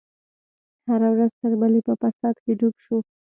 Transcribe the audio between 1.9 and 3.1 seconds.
فساد کې ډوب شو.